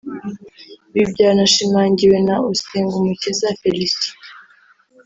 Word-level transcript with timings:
Ibi 0.93 1.03
byanashimangiwe 1.11 2.17
na 2.27 2.35
Usengumukiza 2.51 3.47
Félicien 3.61 4.13